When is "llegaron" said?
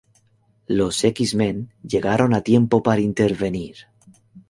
1.83-2.33